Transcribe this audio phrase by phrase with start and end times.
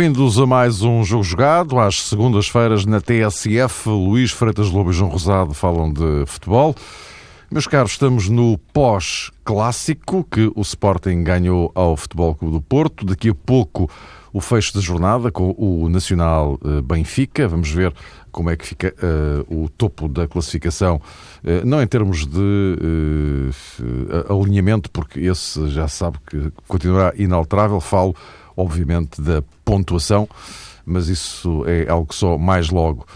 [0.00, 1.78] Bem-vindos a mais um Jogo Jogado.
[1.78, 6.74] Às segundas-feiras na TSF, Luís Freitas Lobo e João Rosado falam de futebol.
[7.50, 13.04] Meus caros, estamos no pós-clássico que o Sporting ganhou ao Futebol Clube do Porto.
[13.04, 13.90] Daqui a pouco
[14.32, 17.46] o fecho da jornada com o Nacional eh, Benfica.
[17.46, 17.92] Vamos ver
[18.32, 21.00] como é que fica uh, o topo da classificação,
[21.42, 23.50] uh, não em termos de uh,
[24.40, 27.80] alinhamento, porque esse já sabe que continuará inalterável.
[27.80, 28.14] Falo,
[28.60, 30.28] obviamente, da pontuação,
[30.84, 33.06] mas isso é algo que só mais logo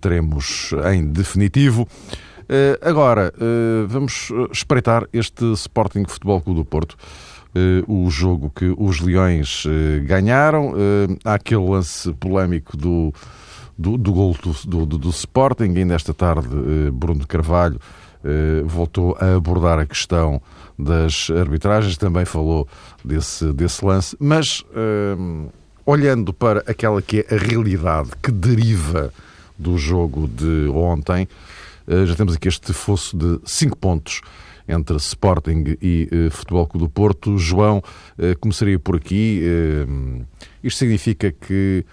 [0.00, 1.86] teremos em definitivo.
[2.80, 3.32] agora,
[3.86, 6.96] vamos espreitar este Sporting Futebol Clube do Porto.
[7.54, 9.70] Uh, o jogo que os Leões uh,
[10.06, 10.72] ganharam.
[11.22, 13.12] Há aquele lance polémico do,
[13.76, 15.74] do, do gol do, do, do, Sporting.
[15.76, 16.48] Ainda esta tarde,
[16.92, 17.78] Bruno Carvalho
[18.64, 20.40] voltou a abordar a questão
[20.78, 22.66] das arbitragens, também falou
[23.04, 24.16] desse, desse lance.
[24.18, 24.64] Mas,
[25.84, 29.12] olhando para aquela que é a realidade que deriva
[29.58, 31.28] do jogo de ontem,
[32.06, 34.22] já temos aqui este fosso de 5 pontos
[34.68, 37.38] entre Sporting e uh, Futebol Clube do Porto.
[37.38, 39.42] João, uh, começaria por aqui.
[39.44, 40.24] Uh,
[40.62, 41.84] isto significa que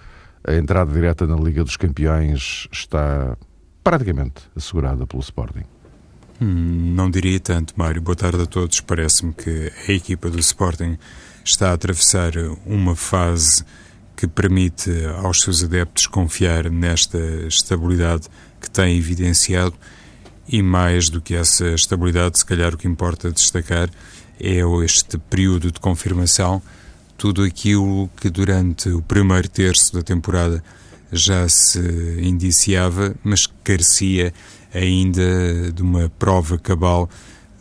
[0.44, 3.38] a entrada direta na Liga dos Campeões está
[3.84, 5.79] praticamente assegurada pelo Sporting?
[6.42, 8.02] Hum, não diria tanto, Mário.
[8.02, 8.80] Boa tarde a todos.
[8.80, 10.98] Parece-me que a equipa do Sporting
[11.44, 12.32] está a atravessar
[12.66, 13.64] uma fase
[14.16, 14.90] que permite
[15.22, 17.18] aos seus adeptos confiar nesta
[17.48, 18.28] estabilidade
[18.62, 19.76] que tem evidenciado
[20.48, 23.90] e mais do que essa estabilidade, se calhar o que importa destacar
[24.40, 26.62] é este período de confirmação,
[27.18, 30.64] tudo aquilo que durante o primeiro terço da temporada
[31.12, 31.80] já se
[32.22, 34.34] indiciava, mas carecia
[34.74, 37.10] ainda de uma prova cabal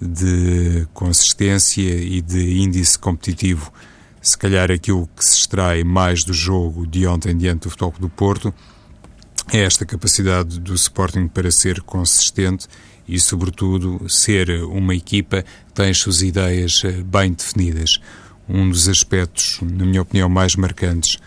[0.00, 3.72] de consistência e de índice competitivo.
[4.20, 8.08] Se calhar aquilo que se extrai mais do jogo de ontem diante do Futebol do
[8.08, 8.52] Porto
[9.50, 12.66] é esta capacidade do Sporting para ser consistente
[13.08, 17.98] e, sobretudo, ser uma equipa que tem as suas ideias eh, bem definidas.
[18.46, 21.18] Um dos aspectos, na minha opinião, mais marcantes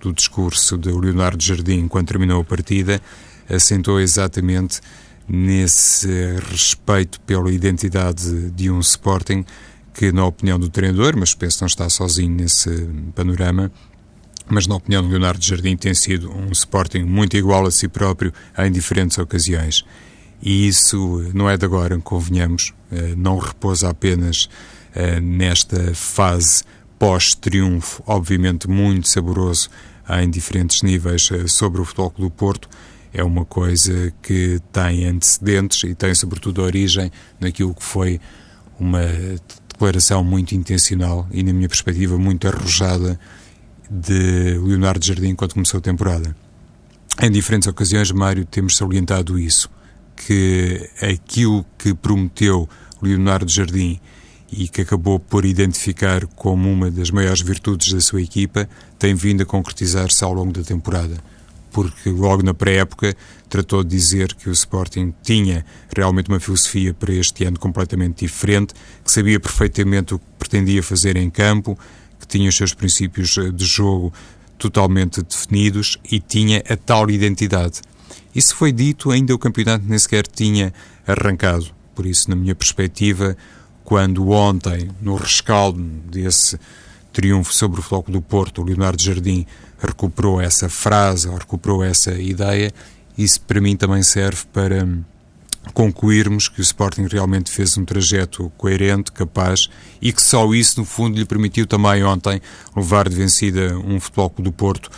[0.00, 3.00] do discurso de Leonardo Jardim quando terminou a partida
[3.48, 4.80] assentou exatamente
[5.28, 6.08] nesse
[6.50, 9.44] respeito pela identidade de um Sporting
[9.92, 13.72] que, na opinião do treinador, mas penso que não está sozinho nesse panorama,
[14.48, 18.32] mas na opinião de Leonardo Jardim tem sido um Sporting muito igual a si próprio
[18.58, 19.84] em diferentes ocasiões.
[20.40, 24.48] E isso não é de agora, convenhamos, eh, não repousa apenas
[24.94, 26.62] eh, nesta fase
[26.98, 29.68] pós-triunfo, obviamente muito saboroso
[30.20, 32.68] em diferentes níveis eh, sobre o Futebol Clube do Porto,
[33.16, 37.10] é uma coisa que tem antecedentes e tem sobretudo origem
[37.40, 38.20] naquilo que foi
[38.78, 39.00] uma
[39.68, 43.18] declaração muito intencional e, na minha perspectiva, muito arrojada
[43.90, 46.36] de Leonardo Jardim quando começou a temporada.
[47.22, 49.70] Em diferentes ocasiões, Mário, temos salientado isso,
[50.14, 52.68] que aquilo que prometeu
[53.00, 53.98] Leonardo Jardim
[54.52, 59.42] e que acabou por identificar como uma das maiores virtudes da sua equipa, tem vindo
[59.42, 61.16] a concretizar-se ao longo da temporada.
[61.76, 63.14] Porque logo na pré-época
[63.50, 65.62] tratou de dizer que o Sporting tinha
[65.94, 68.72] realmente uma filosofia para este ano completamente diferente,
[69.04, 71.78] que sabia perfeitamente o que pretendia fazer em campo,
[72.18, 74.10] que tinha os seus princípios de jogo
[74.56, 77.82] totalmente definidos e tinha a tal identidade.
[78.34, 80.72] Isso foi dito ainda o campeonato nem sequer tinha
[81.06, 81.66] arrancado.
[81.94, 83.36] Por isso, na minha perspectiva,
[83.84, 85.78] quando ontem, no rescaldo
[86.10, 86.58] desse
[87.12, 89.46] triunfo sobre o Floco do Porto, o Leonardo Jardim
[89.78, 92.72] recuperou essa frase, ou recuperou essa ideia,
[93.16, 94.86] isso para mim também serve para
[95.72, 99.68] concluirmos que o Sporting realmente fez um trajeto coerente, capaz
[100.00, 102.40] e que só isso, no fundo, lhe permitiu também ontem
[102.74, 104.90] levar de vencida um Futebol do Porto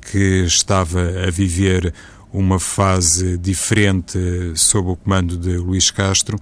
[0.00, 1.92] que estava a viver
[2.32, 4.18] uma fase diferente
[4.54, 6.38] sob o comando de Luís Castro,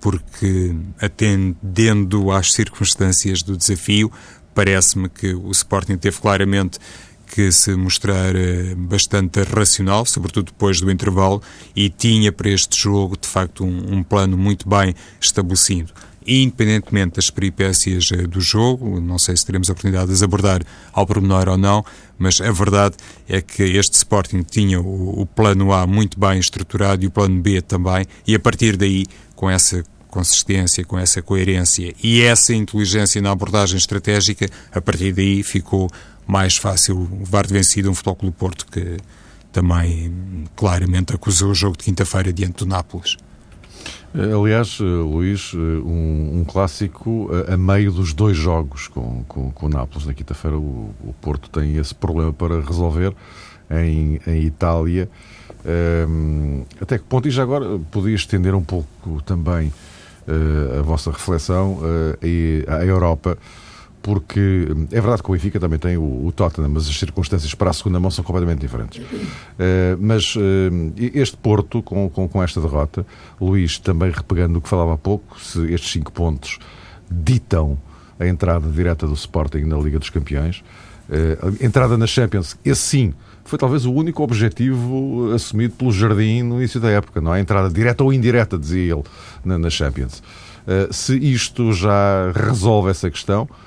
[0.00, 4.10] porque, atendendo às circunstâncias do desafio,
[4.54, 6.78] parece-me que o Sporting teve claramente
[7.26, 8.34] que se mostrar
[8.76, 11.42] bastante racional, sobretudo depois do intervalo,
[11.74, 15.92] e tinha para este jogo, de facto, um, um plano muito bem estabelecido.
[16.26, 20.60] Independentemente das peripécias eh, do jogo, não sei se teremos a oportunidade de as abordar
[20.92, 21.84] ao pormenor ou não,
[22.18, 22.96] mas a verdade
[23.28, 27.40] é que este Sporting tinha o, o plano A muito bem estruturado e o plano
[27.40, 29.06] B também, e a partir daí,
[29.36, 29.84] com essa
[30.16, 35.88] consistência, com essa coerência e essa inteligência na abordagem estratégica, a partir daí ficou
[36.26, 38.96] mais fácil levar de vencido um Futebol Clube Porto que
[39.52, 40.12] também
[40.54, 43.16] claramente acusou o jogo de quinta-feira diante do Nápoles.
[44.14, 49.68] Aliás, Luís, um, um clássico a, a, meio dos dois jogos com, com, com o
[49.68, 50.06] Nápoles.
[50.06, 53.14] Na quinta-feira o, o, Porto tem esse problema para resolver
[53.70, 55.08] em, em Itália.
[56.08, 59.68] Um, até que ponto, e já agora podia estender um pouco também
[60.26, 63.36] uh, a vossa reflexão uh, à Europa,
[64.06, 67.70] porque é verdade que o Benfica também tem o, o, Tottenham, mas as circunstâncias para
[67.70, 69.04] a segunda mão são completamente diferentes.
[69.04, 70.32] Uh, mas
[70.96, 73.04] este Porto, com, com, com, esta derrota,
[73.40, 76.60] Luís, também repegando no que falava há pouco, se estes cinco pontos
[77.10, 77.76] ditam
[78.20, 80.62] a entrada direta do Sporting na Liga dos Campeões,
[81.10, 83.14] a entrada na Champions, esse sim
[83.44, 87.38] foi talvez o único objetivo assumido pelo Jardim no início da época, não é?
[87.38, 89.02] A entrada direta ou indireta, dizia ele,
[89.44, 90.22] na, na Champions.
[90.66, 93.65] Uh, se isto já resolve essa questão, uh,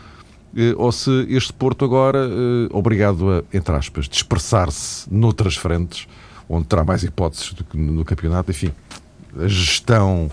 [0.77, 6.07] ou se este Porto agora, uh, obrigado a, entre aspas, dispersar-se noutras frentes,
[6.47, 8.71] onde terá mais hipóteses do que no campeonato, enfim,
[9.37, 10.29] a gestão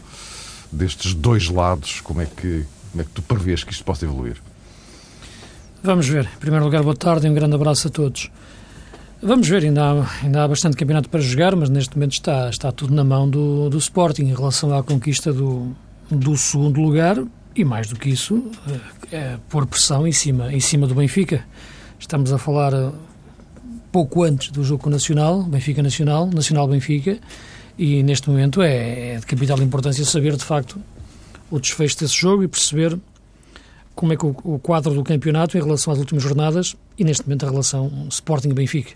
[0.72, 4.36] destes dois lados, como é que, como é que tu prevês que isto possa evoluir?
[5.82, 6.24] Vamos ver.
[6.24, 8.30] Em primeiro lugar, boa tarde e um grande abraço a todos.
[9.22, 12.72] Vamos ver, ainda há, ainda há bastante campeonato para jogar, mas neste momento está, está
[12.72, 15.74] tudo na mão do, do Sporting em relação à conquista do,
[16.10, 17.16] do segundo lugar
[17.56, 18.50] e mais do que isso,
[19.10, 21.44] é, é pôr pressão em cima, em cima do Benfica.
[21.98, 22.90] Estamos a falar eh,
[23.90, 27.18] pouco antes do jogo Nacional, Benfica Nacional, Nacional Benfica,
[27.78, 30.78] e neste momento é, é de capital importância saber de facto
[31.50, 32.98] o desfecho desse jogo e perceber
[33.94, 37.46] como é que o, quadro do campeonato em relação às últimas jornadas e neste momento
[37.46, 38.92] a relação Sporting-Benfica.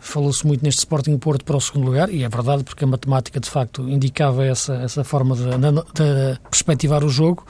[0.00, 3.38] Falou-se muito neste Sporting Porto para o segundo lugar e é verdade porque a matemática
[3.38, 7.46] de facto indicava essa, essa forma de, de perspectivar o jogo,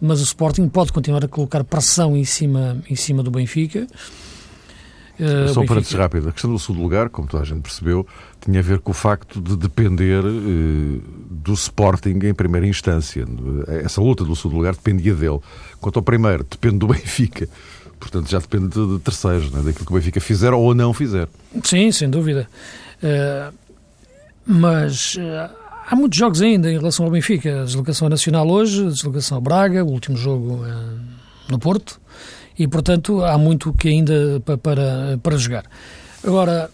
[0.00, 3.86] mas o Sporting pode continuar a colocar pressão em cima, em cima do Benfica
[5.20, 6.30] Uh, Só um parênteses rápido.
[6.30, 8.06] A questão do segundo lugar, como toda a gente percebeu,
[8.40, 13.26] tinha a ver com o facto de depender uh, do Sporting em primeira instância.
[13.84, 15.38] Essa luta do segundo lugar dependia dele.
[15.78, 17.46] Quanto ao primeiro, depende do Benfica.
[17.98, 19.60] Portanto, já depende de, terceiros, né?
[19.62, 21.28] daquilo que o Benfica fizer ou não fizer.
[21.62, 22.48] Sim, sem dúvida.
[23.02, 23.54] Uh,
[24.46, 25.18] mas
[25.90, 27.62] há muitos jogos ainda em relação ao Benfica.
[27.62, 30.64] A deslocação nacional hoje, a deslocação a Braga, o último jogo
[31.48, 32.00] no Porto
[32.56, 35.64] e, portanto, há muito que ainda para, para jogar.
[36.22, 36.70] Agora,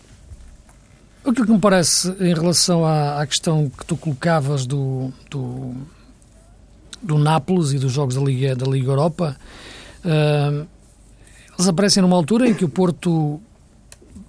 [1.25, 5.75] aquilo que me parece em relação à, à questão que tu colocavas do, do,
[7.03, 9.37] do Nápoles e dos jogos da Liga, da Liga Europa,
[10.05, 10.67] uh,
[11.57, 13.41] eles aparecem numa altura em que o Porto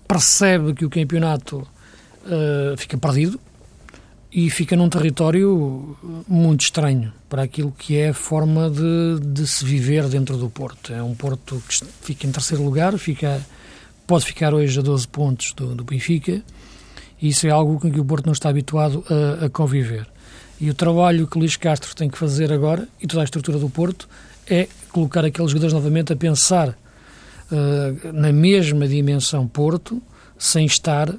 [0.07, 3.39] percebe que o campeonato uh, fica perdido,
[4.37, 5.97] e fica num território
[6.27, 10.93] muito estranho para aquilo que é a forma de, de se viver dentro do Porto.
[10.93, 13.41] É um Porto que fica em terceiro lugar, fica,
[14.05, 16.43] pode ficar hoje a 12 pontos do, do Benfica,
[17.19, 20.07] e isso é algo com que o Porto não está habituado a, a conviver.
[20.61, 23.57] E o trabalho que o Luís Castro tem que fazer agora, e toda a estrutura
[23.57, 24.07] do Porto,
[24.47, 29.99] é colocar aqueles jogadores novamente a pensar uh, na mesma dimensão Porto,
[30.37, 31.11] sem estar,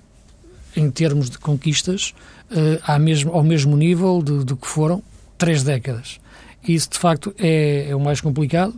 [0.76, 2.14] em termos de conquistas,
[2.50, 5.02] uh, mesmo, ao mesmo nível do, do que foram
[5.36, 6.20] três décadas.
[6.66, 8.74] Isso, de facto, é, é, o mais complicado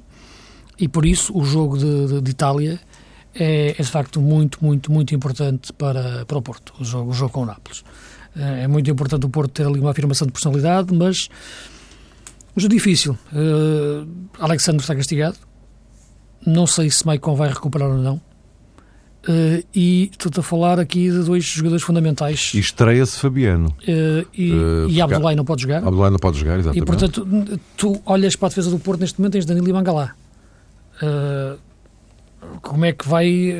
[0.79, 2.81] e, por isso, o jogo de, de, de Itália
[3.35, 7.15] é, é, de facto, muito, muito, muito importante para, para o Porto, o jogo, o
[7.15, 7.85] jogo com o Nápoles.
[8.37, 11.29] É, é muito importante o Porto ter ali uma afirmação de personalidade, mas
[12.55, 13.19] o jogo difícil.
[13.33, 14.07] Uh,
[14.39, 15.39] Alexandre está castigado.
[16.47, 18.21] Não sei se Maicon vai recuperar ou não.
[19.29, 22.53] Uh, e estou a falar aqui de dois jogadores fundamentais.
[22.55, 23.69] E estreia-se Fabiano.
[23.83, 25.79] Uh, e, uh, e Abdoulaye não pode jogar.
[25.79, 26.83] Abdoulaye não pode jogar, exatamente.
[26.83, 30.15] E portanto, tu olhas para a defesa do Porto neste momento, tens Danilo e Mangalá.
[32.63, 33.55] como é que vai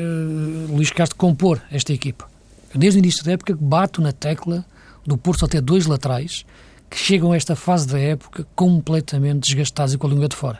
[0.67, 2.27] Luís Castro compor esta equipa?
[2.73, 4.65] Desde o início da época bato na tecla
[5.05, 6.43] do Porto ter dois laterais
[6.89, 10.59] que chegam a esta fase da época completamente desgastados e com a língua de fora.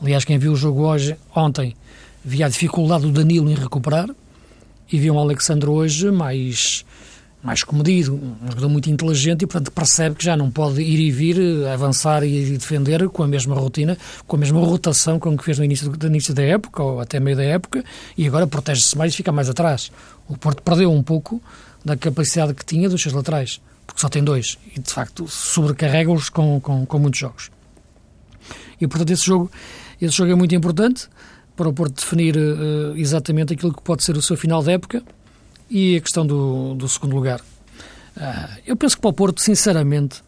[0.00, 1.76] Aliás, quem viu o jogo hoje, ontem,
[2.24, 4.08] via a dificuldade do Danilo em recuperar,
[4.92, 6.84] e vi um Alexandre hoje mais
[7.42, 11.10] mais comedido, um jogador muito inteligente e, portanto, percebe que já não pode ir e
[11.10, 15.58] vir, avançar e defender com a mesma rotina, com a mesma rotação com que fez
[15.58, 17.82] no início, do, início da época, ou até meio da época,
[18.16, 19.90] e agora protege-se mais e fica mais atrás.
[20.28, 21.42] O Porto perdeu um pouco
[21.82, 26.28] da capacidade que tinha dos seus laterais, porque só tem dois, e, de facto, sobrecarrega-os
[26.28, 27.50] com, com, com muitos jogos.
[28.78, 29.50] E, portanto, esse jogo,
[30.00, 31.08] esse jogo é muito importante,
[31.60, 35.02] para o Porto definir uh, exatamente aquilo que pode ser o seu final de época
[35.68, 37.38] e a questão do, do segundo lugar.
[38.16, 40.22] Uh, eu penso que para o Porto, sinceramente,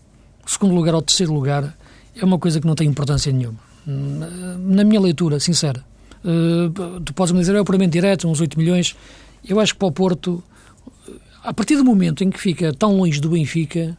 [0.46, 1.74] segundo lugar ou terceiro lugar
[2.14, 3.58] é uma coisa que não tem importância nenhuma.
[3.86, 5.82] Na minha leitura, sincera.
[6.22, 8.94] Uh, tu podes me dizer, é o puramente direto, uns 8 milhões.
[9.42, 10.44] Eu acho que para o Porto,
[11.42, 13.96] a partir do momento em que fica tão longe do Benfica,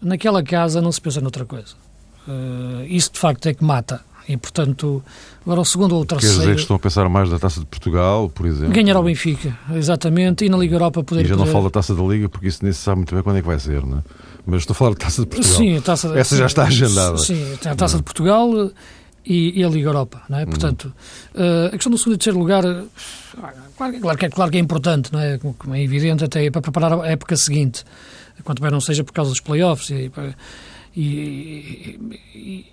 [0.00, 1.74] naquela casa não se pensa noutra coisa.
[2.28, 4.00] Uh, isso de facto é que mata.
[4.28, 5.02] E, portanto,
[5.42, 6.34] agora o segundo ou o terceiro...
[6.34, 8.74] Quer dizer que estão a pensar mais da Taça de Portugal, por exemplo?
[8.74, 11.24] Ganhar ao Benfica, exatamente, e na Liga Europa poder...
[11.24, 11.52] E já não poder...
[11.52, 13.46] falo da Taça da Liga, porque isso nem se sabe muito bem quando é que
[13.46, 14.02] vai ser, não é?
[14.44, 15.56] Mas estou a falar da Taça de Portugal.
[15.56, 17.18] Sim, a taça, Essa já está agendada.
[17.18, 18.70] Sim, a Taça de Portugal
[19.24, 20.42] e, e, a Liga Europa, não é?
[20.42, 20.50] Uhum.
[20.50, 20.92] Portanto,
[21.34, 22.62] uh, a questão do segundo e terceiro lugar,
[23.76, 25.38] claro, claro, que é, claro que é importante, não é?
[25.38, 27.84] Como é evidente, até para preparar a época seguinte,
[28.44, 30.10] quanto bem não seja por causa dos playoffs e,
[30.96, 31.98] e,
[32.34, 32.66] e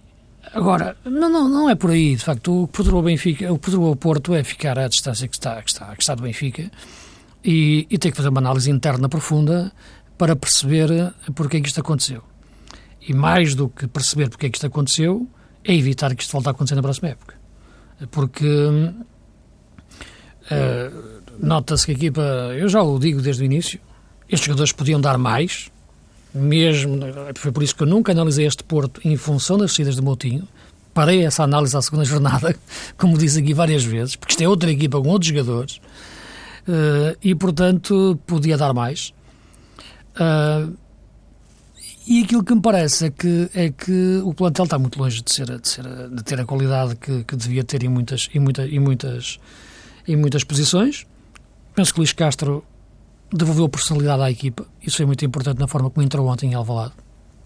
[0.53, 3.55] Agora, não, não, não é por aí, de facto, o que perturbou o Benfica, o
[3.55, 6.23] que perturbou o Porto é ficar à distância que está, que está, que está do
[6.23, 6.71] Benfica
[7.43, 9.71] e, e ter que fazer uma análise interna profunda
[10.17, 12.23] para perceber porque é que isto aconteceu.
[13.07, 15.27] E mais do que perceber porque é que isto aconteceu,
[15.63, 17.35] é evitar que isto volte a acontecer na próxima época.
[18.11, 18.93] Porque uh,
[21.39, 22.21] nota-se que a equipa,
[22.57, 23.79] eu já o digo desde o início,
[24.29, 25.71] estes jogadores podiam dar mais,
[26.35, 26.99] mesmo,
[27.35, 30.47] foi por isso que eu nunca analisei este Porto em função das saídas de Moutinho,
[30.93, 32.55] parei essa análise à segunda jornada,
[32.97, 35.77] como disse aqui várias vezes, porque isto é outra equipa com outros jogadores,
[36.67, 39.13] uh, e portanto podia dar mais.
[40.15, 40.75] Uh,
[42.07, 45.31] e aquilo que me parece é que, é que o plantel está muito longe de,
[45.31, 48.67] ser, de, ser, de ter a qualidade que, que devia ter em muitas, em, muita,
[48.67, 49.39] em, muitas,
[50.07, 51.07] em muitas posições.
[51.73, 52.63] Penso que Luís Castro
[53.33, 54.65] devolveu personalidade à equipa.
[54.81, 56.93] Isso foi muito importante na forma como entrou ontem em Alvalade.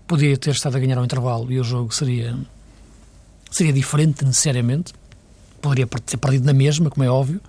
[0.07, 2.37] Podia ter estado a ganhar ao intervalo e o jogo seria
[3.51, 4.93] seria diferente necessariamente.
[5.61, 7.41] Poderia ter perdido na mesma, como é óbvio,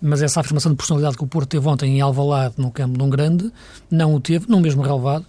[0.00, 3.04] mas essa afirmação de personalidade que o Porto teve ontem em Alvalade, no campo de
[3.04, 3.52] um grande,
[3.90, 5.26] não o teve, no mesmo relevado,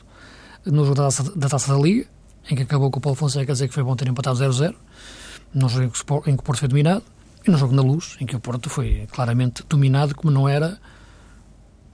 [0.65, 2.08] no jogo da Taça da, Taça da Liga,
[2.50, 4.74] em que acabou com o Paulo Fonseca a dizer que foi bom ter empatado 0-0,
[5.53, 5.91] no jogo
[6.27, 7.03] em que o Porto foi dominado,
[7.46, 10.79] e no jogo na Luz, em que o Porto foi claramente dominado como não era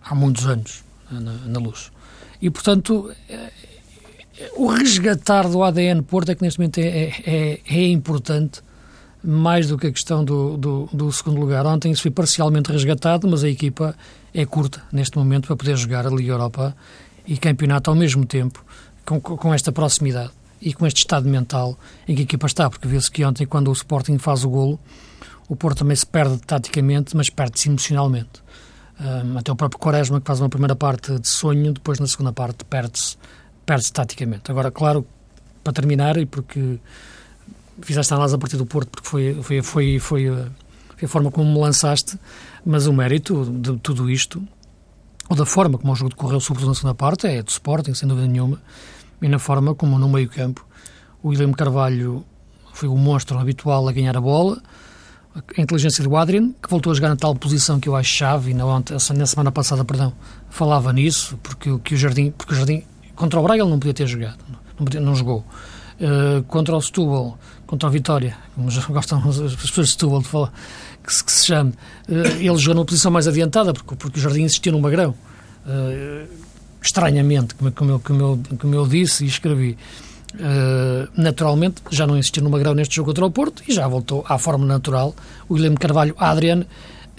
[0.10, 1.92] há muitos anos na, na luz.
[2.42, 3.52] E, portanto, é,
[4.56, 8.62] o resgatar do ADN Porto é que neste momento é, é, é, é importante
[9.24, 11.66] mais do que a questão do, do, do, segundo lugar.
[11.66, 13.96] Ontem isso foi parcialmente resgatado, mas a equipa
[14.34, 16.76] é curta neste momento para poder jogar a Liga Europa
[17.26, 18.64] e campeonato ao mesmo tempo,
[19.06, 22.88] com, com esta proximidade e com este estado mental em que a equipa está, porque
[22.88, 24.80] vê-se que ontem, quando o Sporting faz o golo,
[25.50, 28.44] o Porto também se perde taticamente, mas perde-se emocionalmente.
[29.00, 32.34] Um, até o próprio Quaresma, que faz uma primeira parte de sonho, depois na segunda
[32.34, 33.16] parte perde-se
[33.64, 34.50] perde taticamente.
[34.50, 35.06] Agora, claro,
[35.64, 36.80] para terminar, e porque
[37.82, 40.26] fizeste a análise a partir do Porto, porque foi, foi, foi, foi,
[40.96, 42.18] foi a forma como me lançaste,
[42.66, 44.42] mas o mérito de tudo isto,
[45.30, 48.08] ou da forma como o jogo decorreu, sobretudo na segunda parte, é do Sporting, sem
[48.08, 48.60] dúvida nenhuma,
[49.22, 50.66] e na forma como no meio campo
[51.22, 52.26] o William Carvalho
[52.74, 54.62] foi o monstro habitual a ganhar a bola,
[55.58, 58.52] a inteligência do Adrian, que voltou a jogar na tal posição que eu acho chave,
[58.52, 60.14] e na, ontem, na semana passada, perdão,
[60.50, 62.84] falava nisso, porque, que o Jardim, porque o Jardim,
[63.16, 64.38] contra o Braga ele não podia ter jogado,
[64.78, 65.46] não, podia, não jogou.
[66.00, 70.28] Uh, contra o Setúbal, contra o Vitória, como já gostam as pessoas de Setúbal de
[70.28, 70.54] falar,
[71.04, 71.74] que se, que se chame,
[72.08, 75.16] uh, ele jogou numa posição mais adiantada, porque, porque o Jardim insistia no Magrão.
[75.66, 76.48] Uh,
[76.82, 79.78] estranhamente, como, como, eu, como, eu, como eu disse e escrevi.
[80.34, 84.26] Uh, naturalmente, já não insistiu no Magrão neste jogo contra o Porto e já voltou
[84.28, 85.16] à forma natural.
[85.48, 86.66] O Guilherme Carvalho, Adriano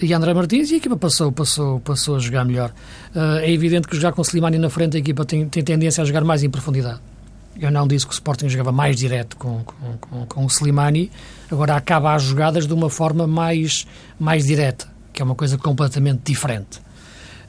[0.01, 2.71] e André Martins e a equipa passou, passou, passou a jogar melhor.
[3.13, 6.05] Uh, é evidente que jogar com Slimani na frente a equipa tem, tem tendência a
[6.05, 6.99] jogar mais em profundidade.
[7.59, 11.11] Eu não disse que o Sporting jogava mais direto com, com, com, com o Slimani,
[11.51, 13.85] agora acaba as jogadas de uma forma mais,
[14.17, 16.79] mais direta, que é uma coisa completamente diferente.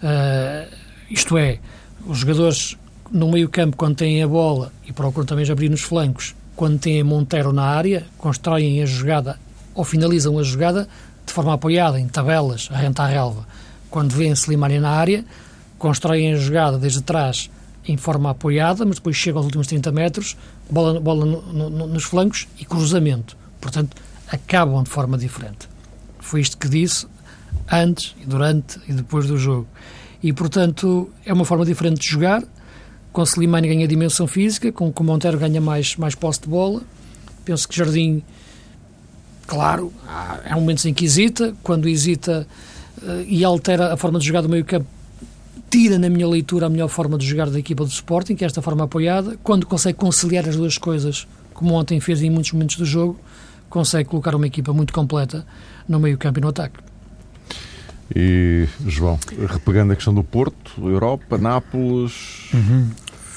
[0.03, 0.75] Uh,
[1.09, 1.61] isto é,
[2.05, 2.77] os jogadores
[3.11, 7.53] no meio-campo, quando têm a bola e procuram também abrir nos flancos, quando têm Montero
[7.53, 9.39] na área, constroem a jogada
[9.75, 10.89] ou finalizam a jogada
[11.25, 13.47] de forma apoiada, em tabelas, a renta à relva.
[13.89, 15.25] Quando vêem Slimani na área,
[15.79, 17.51] constroem a jogada desde trás
[17.87, 20.37] em forma apoiada, mas depois chegam aos últimos 30 metros,
[20.71, 23.37] bola, bola no, no, nos flancos e cruzamento.
[23.61, 23.97] Portanto,
[24.31, 25.69] acabam de forma diferente.
[26.19, 27.07] Foi isto que disse
[27.71, 29.67] antes, durante e depois do jogo.
[30.23, 32.43] E, portanto, é uma forma diferente de jogar,
[33.13, 36.83] com Slimani ganha dimensão física, com, com Montero ganha mais, mais posse de bola.
[37.45, 38.23] Penso que Jardim,
[39.47, 42.47] claro, há, há momentos em que hesita, quando hesita
[43.03, 44.87] uh, e altera a forma de jogar do meio campo,
[45.71, 48.47] tira, na minha leitura, a melhor forma de jogar da equipa do Sporting, que é
[48.47, 49.39] esta forma apoiada.
[49.43, 53.19] Quando consegue conciliar as duas coisas, como ontem fez em muitos momentos do jogo,
[53.69, 55.47] consegue colocar uma equipa muito completa
[55.89, 56.90] no meio campo e no ataque.
[58.15, 62.49] E, João, repegando a questão do Porto, Europa, Nápoles.
[62.53, 62.91] Uhum.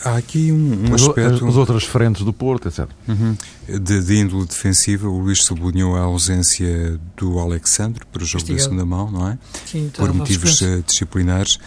[0.04, 1.48] Há aqui um, um as, aspecto.
[1.48, 2.90] As outras frentes do Porto, etc.
[3.08, 3.38] Uhum.
[3.68, 8.58] De, de, índole defensiva, o Luís sublinhou a ausência do Alexandre para o jogo Estigado.
[8.58, 9.38] da segunda mão, não é?
[9.66, 11.58] Sim, Por motivos uh, disciplinares.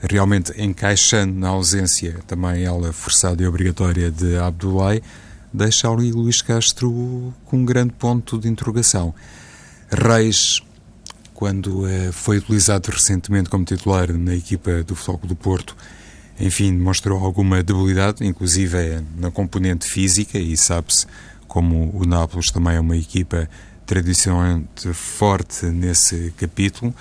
[0.00, 5.02] realmente encaixando na ausência também ela forçada e obrigatória de Abdoulaye,
[5.52, 9.14] deixa ali Luís Castro com um grande ponto de interrogação.
[9.90, 10.62] Reis,
[11.42, 15.76] quando eh, foi utilizado recentemente como titular na equipa do Futebol do Porto,
[16.38, 21.04] enfim, demonstrou alguma debilidade, inclusive é na componente física, e sabe-se
[21.48, 23.50] como o Nápoles também é uma equipa
[23.84, 26.94] tradicionalmente forte nesse capítulo.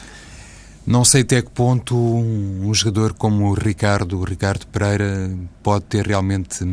[0.88, 5.30] Não sei até que ponto um, jogador como o Ricardo, o Ricardo Pereira,
[5.62, 6.66] pode ter realmente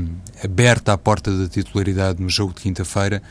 [0.42, 3.22] aberta a porta da titularidade no jogo de quinta-feira,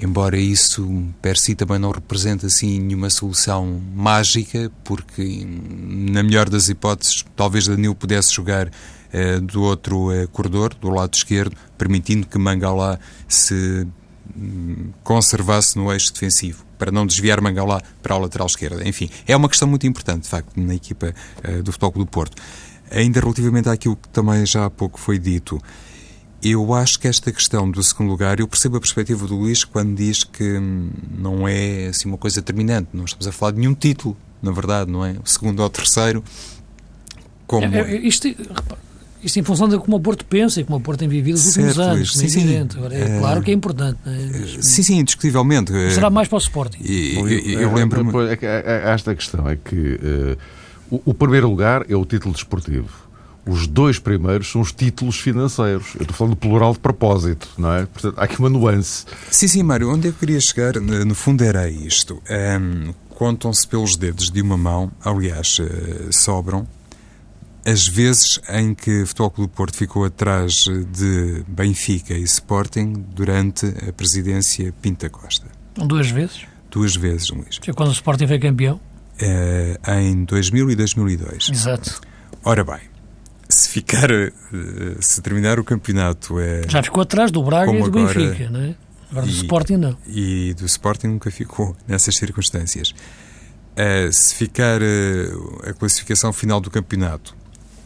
[0.00, 6.68] embora isso per si também não represente assim nenhuma solução mágica, porque na melhor das
[6.68, 8.70] hipóteses talvez Danilo pudesse jogar
[9.12, 13.86] eh, do outro eh, corredor, do lado esquerdo, permitindo que Mangalá se
[14.36, 18.86] hum, conservasse no eixo defensivo para não desviar Mangalá para a lateral esquerda.
[18.88, 21.12] Enfim, é uma questão muito importante, de facto, na equipa
[21.42, 22.40] uh, do Futebol do Porto.
[22.90, 25.60] Ainda relativamente àquilo que também já há pouco foi dito,
[26.42, 29.94] eu acho que esta questão do segundo lugar, eu percebo a perspectiva do Luís quando
[29.96, 33.74] diz que hum, não é assim uma coisa terminante, não estamos a falar de nenhum
[33.74, 35.16] título, na verdade, não é?
[35.24, 36.22] O segundo ou o terceiro,
[37.46, 37.66] como...
[37.66, 38.28] É, é, isto,
[39.22, 41.46] isto em função de como o Porto pensa e como o Porto tem vivido os
[41.46, 42.68] últimos certo, anos, sim, sim.
[42.76, 43.98] Agora, é, é, claro que é importante.
[44.06, 44.62] É?
[44.62, 45.72] Sim, sim, indiscutivelmente.
[45.92, 46.78] Será mais para o Sporting.
[46.84, 48.12] E, eu, eu, eu lembro-me...
[48.84, 50.38] Esta questão é que uh,
[50.88, 53.07] o, o primeiro lugar é o título desportivo
[53.48, 55.94] os dois primeiros são os títulos financeiros.
[55.94, 57.86] Eu estou falando do plural de propósito, não é?
[57.86, 59.06] Portanto, há aqui uma nuance.
[59.30, 59.90] Sim, sim, Mário.
[59.90, 62.22] Onde eu queria chegar, no fundo, era isto.
[62.30, 66.68] Um, Contam-se pelos dedos de uma mão, aliás, uh, sobram,
[67.64, 70.54] as vezes em que o Futebol Clube Porto ficou atrás
[70.92, 75.48] de Benfica e Sporting durante a presidência Pinta Costa.
[75.74, 76.46] Duas vezes?
[76.70, 77.58] Duas vezes, Luís.
[77.64, 78.80] Foi quando o Sporting foi campeão?
[79.20, 81.50] É, em 2000 e 2002.
[81.50, 82.00] Exato.
[82.44, 82.80] Ora bem,
[83.58, 84.32] se ficar, eh,
[85.00, 86.38] se terminar o campeonato...
[86.38, 88.74] É, Já ficou atrás do Braga e do agora, Benfica, não é?
[89.10, 89.96] Agora do Sporting não.
[90.06, 92.90] E do Sporting nunca ficou nessas circunstâncias.
[92.90, 97.34] Uh, se ficar uh, a classificação final do campeonato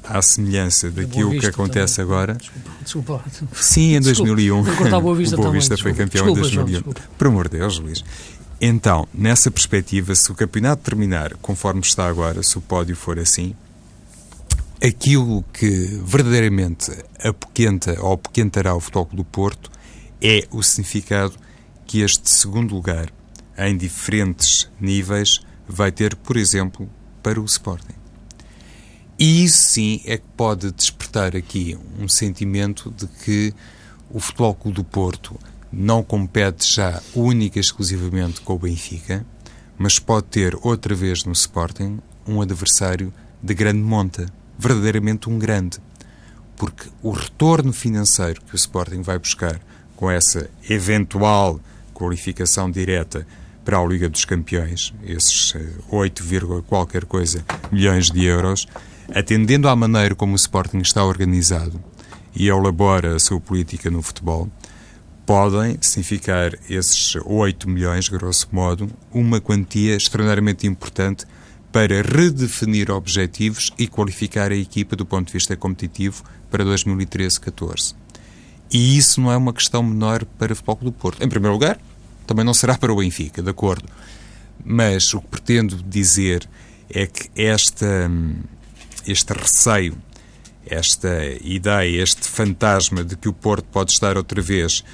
[0.04, 2.12] à semelhança daquilo que acontece também.
[2.12, 2.34] agora.
[2.82, 3.54] Desculpa, desculpa.
[3.54, 4.62] Sim, em 2001.
[4.62, 4.96] Desculpa.
[4.96, 6.80] O Boa Vista, o Boa Vista foi campeão em 2001.
[6.80, 8.04] João, Por amor de Deus, Luís.
[8.60, 13.54] Então, nessa perspectiva, se o campeonato terminar conforme está agora, se o pódio for assim,
[14.84, 16.90] aquilo que verdadeiramente
[17.22, 19.70] apoquenta ou apoquentará o Futebol do Porto
[20.20, 21.34] é o significado
[21.86, 23.12] que este segundo lugar,
[23.56, 26.90] em diferentes níveis, vai ter, por exemplo,
[27.22, 27.94] para o Sporting.
[29.16, 33.54] E isso sim é que pode despertar aqui um sentimento de que
[34.10, 35.38] o Futebol do Porto
[35.70, 39.24] não compete já única e exclusivamente com o Benfica,
[39.78, 44.26] mas pode ter outra vez no Sporting um adversário de grande monta,
[44.58, 45.78] verdadeiramente um grande.
[46.56, 49.60] Porque o retorno financeiro que o Sporting vai buscar
[49.96, 51.60] com essa eventual
[51.92, 53.26] qualificação direta
[53.64, 55.54] para a Liga dos Campeões, esses
[55.88, 58.66] 8, eh, qualquer coisa milhões de euros,
[59.14, 61.80] atendendo à maneira como o Sporting está organizado
[62.34, 64.50] e elabora a sua política no futebol,
[65.24, 71.24] podem significar esses 8 milhões, grosso modo, uma quantia extraordinariamente importante
[71.72, 77.94] para redefinir objetivos e qualificar a equipa do ponto de vista competitivo para 2013-14.
[78.70, 81.24] E isso não é uma questão menor para o Futebol do Porto.
[81.24, 81.78] Em primeiro lugar,
[82.26, 83.88] também não será para o Benfica, de acordo.
[84.64, 86.48] Mas o que pretendo dizer
[86.90, 88.10] é que esta
[89.06, 89.96] este receio,
[90.64, 94.84] esta ideia, este fantasma de que o Porto pode estar outra vez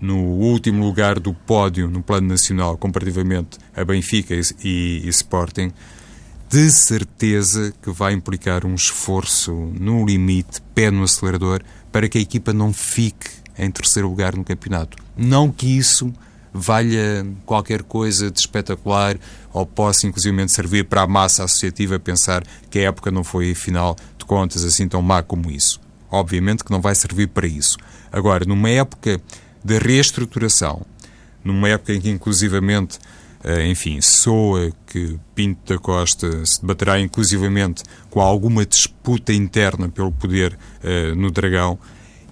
[0.00, 5.72] no último lugar do pódio no plano nacional, comparativamente a Benfica e, e Sporting,
[6.48, 11.60] de certeza que vai implicar um esforço no limite, pé no acelerador,
[11.92, 14.96] para que a equipa não fique em terceiro lugar no campeonato.
[15.16, 16.12] Não que isso
[16.52, 19.18] valha qualquer coisa de espetacular
[19.52, 23.96] ou possa inclusivamente servir para a massa associativa pensar que a época não foi, afinal
[24.16, 25.80] de contas, assim tão má como isso.
[26.10, 27.76] Obviamente que não vai servir para isso.
[28.10, 29.20] Agora, numa época
[29.62, 30.86] de reestruturação,
[31.44, 32.98] numa época em que inclusivamente,
[33.70, 40.58] enfim, soa que Pinto da Costa se debaterá inclusivamente com alguma disputa interna pelo poder
[40.82, 41.78] uh, no Dragão,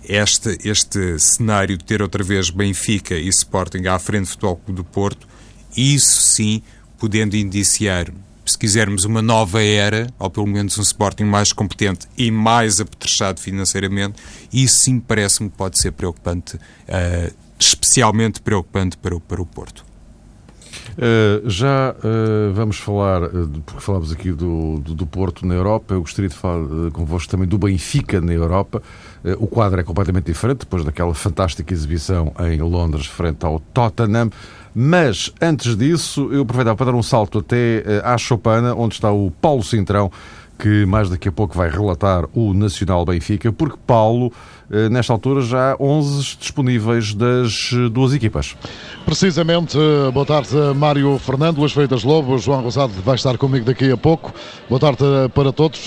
[0.09, 4.77] este, este cenário de ter outra vez Benfica e Sporting à frente do Futebol Clube
[4.77, 5.29] do Porto,
[5.77, 6.63] isso sim,
[6.99, 8.13] podendo indiciar,
[8.45, 13.41] se quisermos, uma nova era, ou pelo menos um Sporting mais competente e mais apetrechado
[13.41, 14.17] financeiramente,
[14.53, 19.86] isso sim parece-me pode ser preocupante, uh, especialmente preocupante para o, para o Porto.
[20.93, 25.95] Uh, já uh, vamos falar, uh, porque falámos aqui do, do, do, Porto na Europa,
[25.95, 28.83] eu gostaria de falar uh, convosco também do Benfica na Europa.
[29.39, 34.31] o quadro é completamente diferente, depois daquela fantástica exibição em Londres frente ao Tottenham.
[34.75, 39.31] Mas, antes disso, eu aproveitava para dar um salto até à Chopana, onde está o
[39.31, 40.11] Paulo Cintrão,
[40.59, 44.33] que mais daqui a pouco vai relatar o Nacional Benfica, porque Paulo
[44.91, 48.57] nesta altura já há 11 disponíveis das eh, duas equipas.
[49.05, 53.91] Precisamente, eh, boa tarde Mário Fernando, Luís Freitas Lobo, João Rosado vai estar comigo daqui
[53.91, 54.35] a pouco.
[54.69, 55.87] Boa tarde para todos.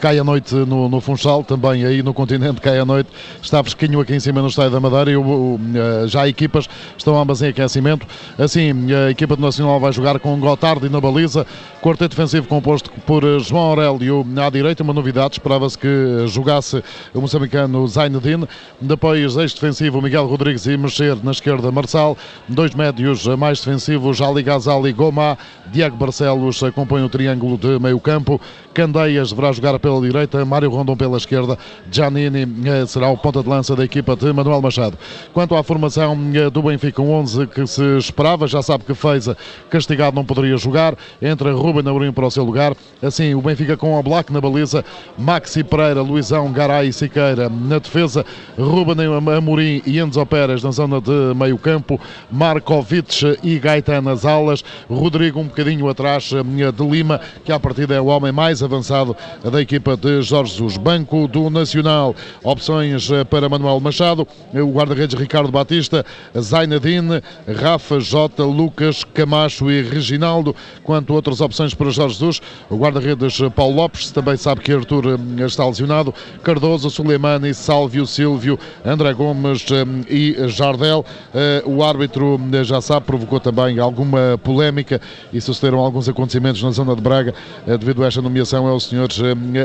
[0.00, 3.10] Cai a noite no, no Funchal, também aí no continente cai a noite.
[3.42, 5.58] Está fresquinho aqui em cima no Estádio da Madeira e o,
[6.06, 8.06] já equipas estão ambas em aquecimento.
[8.38, 11.44] Assim, a equipa do Nacional vai jogar com Gotardi na baliza,
[11.80, 15.88] quarteto defensivo composto por João Aurélio à direita, uma novidade, esperava-se que
[16.28, 16.82] jogasse
[17.12, 18.46] o moçambicano Zain Zinedine.
[18.80, 22.16] Depois, ex-defensivo Miguel Rodrigues e mexer na esquerda Marçal.
[22.48, 25.38] Dois médios mais defensivos, Ali Gazal e Goma.
[25.70, 28.40] Diego Barcelos compõe o triângulo de meio campo.
[28.74, 31.58] Candeias deverá jogar pela direita, Mário Rondon pela esquerda.
[31.90, 34.98] Giannini eh, será o ponta de lança da equipa de Manuel Machado.
[35.32, 39.36] Quanto à formação eh, do Benfica, um 11 que se esperava, já sabe que Feiza
[39.70, 40.94] castigado não poderia jogar.
[41.20, 42.74] Entra Ruben Amorim para o seu lugar.
[43.02, 44.84] Assim, o Benfica com o Black na baliza,
[45.18, 48.24] Maxi Pereira, Luizão, Garay e Siqueira na defesa defesa,
[48.58, 48.96] Ruben
[49.36, 55.40] Amorim e Enzo Pérez na zona de meio campo, Markovic e Gaetan nas alas, Rodrigo
[55.40, 59.60] um bocadinho atrás eh, de Lima, que à partida é o homem mais avançado da
[59.60, 60.76] equipa de Jorge Jesus.
[60.76, 66.04] Banco do Nacional, opções eh, para Manuel Machado, o guarda-redes Ricardo Batista,
[66.38, 67.22] Zainadine,
[67.60, 73.76] Rafa J, Lucas, Camacho e Reginaldo, quanto outras opções para Jorge Jesus, o guarda-redes Paulo
[73.76, 79.66] Lopes, também sabe que Arthur eh, está lesionado, Cardoso, Suleimani, Salve Sálvio, Silvio, André Gomes
[79.70, 81.04] eh, e Jardel.
[81.34, 85.00] Eh, o árbitro, eh, já sabe, provocou também alguma polémica
[85.32, 87.34] e sucederam alguns acontecimentos na zona de Braga
[87.66, 88.66] devido a esta nomeação.
[88.66, 89.08] É o senhor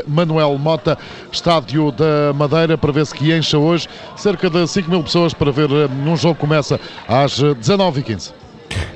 [0.06, 0.98] Manuel Mota,
[1.32, 3.88] estádio da Madeira, para ver se que encha hoje
[4.18, 8.34] cerca de 5 mil pessoas para ver um jogo que começa às 19h15.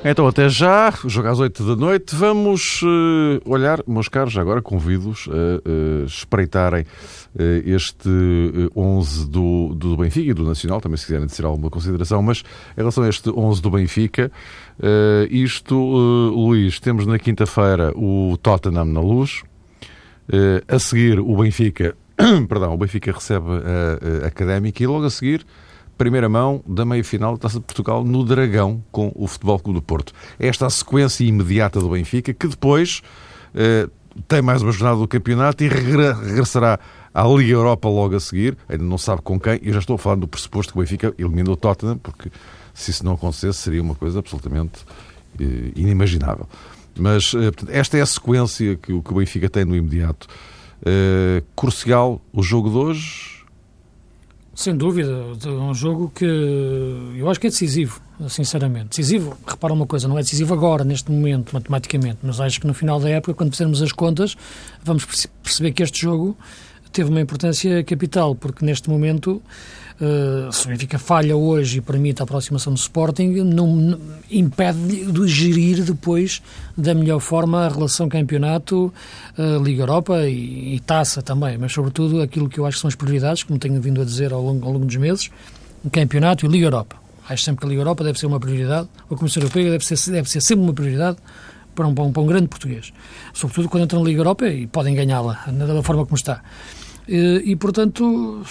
[0.04, 2.14] Então, até já, jogo às 8 da noite.
[2.14, 6.84] Vamos uh, olhar, meus caros, agora convido-os a uh, espreitarem
[7.64, 8.08] este
[8.76, 12.42] 11 do, do Benfica e do Nacional, também se quiserem dizer alguma consideração, mas
[12.76, 14.30] em relação a este 11 do Benfica,
[15.30, 19.42] isto, Luís, temos na quinta-feira o Tottenham na luz,
[20.68, 21.96] a seguir o Benfica,
[22.48, 25.46] perdão, o Benfica recebe a, a Académica e logo a seguir
[26.02, 29.82] primeira mão da meia-final da Taça de Portugal no Dragão com o Futebol Clube do
[29.82, 30.12] Porto.
[30.38, 33.02] Esta é a sequência imediata do Benfica, que depois
[33.54, 33.88] eh,
[34.26, 36.78] tem mais uma jornada do campeonato e regressará
[37.14, 38.56] à Liga Europa logo a seguir.
[38.68, 39.60] Ainda não sabe com quem.
[39.62, 42.30] Eu já estou a falar do pressuposto que o Benfica eliminou o Tottenham, porque
[42.74, 44.84] se isso não acontecesse seria uma coisa absolutamente
[45.40, 46.48] eh, inimaginável.
[46.98, 50.26] Mas eh, esta é a sequência que, que o Benfica tem no imediato.
[50.84, 53.32] Eh, crucial o jogo de hoje
[54.54, 56.26] sem dúvida, é um jogo que
[57.16, 58.90] eu acho que é decisivo, sinceramente.
[58.90, 62.74] Decisivo, repara uma coisa, não é decisivo agora, neste momento, matematicamente, mas acho que no
[62.74, 64.36] final da época, quando fizermos as contas,
[64.84, 65.06] vamos
[65.42, 66.36] perceber que este jogo
[66.92, 69.42] teve uma importância capital, porque neste momento
[70.02, 75.12] Uh, se o Benfica falha hoje e permite a aproximação do Sporting, não, não impede
[75.12, 76.42] de gerir depois
[76.76, 78.92] da melhor forma a relação campeonato,
[79.38, 82.88] uh, Liga Europa e, e, taça também, mas sobretudo aquilo que eu acho que são
[82.88, 85.30] as prioridades, como tenho vindo a dizer ao longo, ao longo dos meses,
[85.84, 86.96] o campeonato e Liga Europa.
[87.28, 90.10] Acho sempre que a Liga Europa deve ser uma prioridade, a Comissão Europeia deve ser,
[90.10, 91.18] deve ser sempre uma prioridade
[91.74, 92.92] para um, para um, para um grande português.
[93.32, 96.42] Sobretudo quando entram na Liga Europa e podem ganhá-la, da forma como está.
[97.08, 98.42] E, e portanto,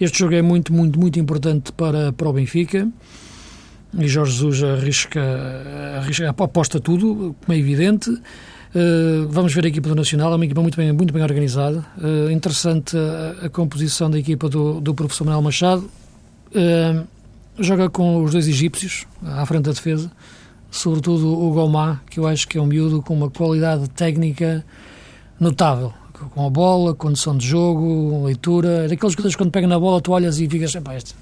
[0.00, 2.88] este jogo é muito, muito, muito importante para, para o Benfica
[3.98, 5.20] e Jorge Jesus arrisca,
[5.98, 8.10] arrisca aposta tudo, como é evidente.
[8.10, 11.84] Uh, vamos ver a equipa do Nacional, é uma equipa muito bem, muito bem organizada.
[11.98, 15.90] Uh, interessante a, a, composição da equipa do, do professor Manuel Machado.
[16.48, 17.06] Uh,
[17.58, 20.10] joga com os dois egípcios à frente da defesa,
[20.72, 24.64] sobretudo o Gomá, que eu acho que é um miúdo com uma qualidade técnica
[25.38, 25.92] notável
[26.30, 28.88] com a bola, condição de jogo, leitura.
[28.88, 31.14] Daqueles jogadores quando pega na bola, tu olhas e ficas, pá, este,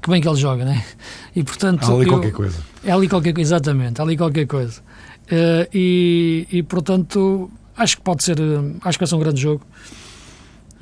[0.00, 0.84] que bem que ele joga, né?
[1.34, 1.84] E portanto.
[1.84, 2.58] Há ali eu, qualquer coisa.
[2.84, 4.80] É ali qualquer coisa, exatamente, há ali qualquer coisa.
[5.26, 8.36] Uh, e, e portanto, acho que pode ser,
[8.82, 9.64] acho que vai ser um grande jogo.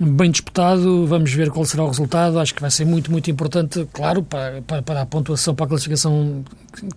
[0.01, 3.85] Bem disputado, vamos ver qual será o resultado, acho que vai ser muito, muito importante,
[3.93, 6.45] claro, para, para, a pontuação, para a classificação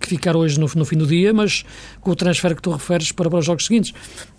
[0.00, 1.64] que ficar hoje no, no, fim do dia, mas
[2.00, 3.92] com o transfer que tu referes para, para os jogos seguintes.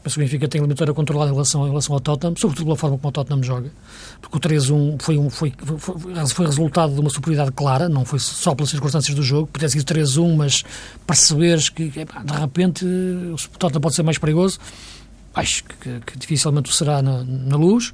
[0.06, 2.98] O Benfica tem a eliminatória controlada em relação, em relação ao Tottenham, sobretudo pela forma
[2.98, 3.70] como o Tottenham joga,
[4.22, 8.20] porque o 3-1 foi, um, foi, foi, foi resultado de uma superioridade clara, não foi
[8.20, 10.64] só pelas circunstâncias do jogo, podia ser 3-1, mas
[11.06, 14.58] perceberes que de repente o Tottenham pode ser mais perigoso,
[15.36, 17.94] acho que, que dificilmente o será na, na luz.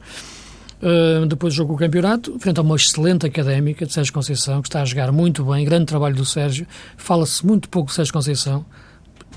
[0.82, 4.70] Uh, depois do jogo o campeonato, frente a uma excelente académica de Sérgio Conceição, que
[4.70, 6.65] está a jogar muito bem, grande trabalho do Sérgio.
[6.96, 8.65] Fala-se muito pouco de Sérgio Conceição.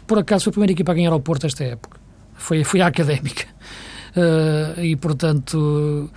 [0.07, 1.99] Por acaso foi a primeira equipa a ganhar ao Porto esta época.
[2.35, 3.47] Foi, foi a académica.
[4.17, 6.11] Uh, e, portanto,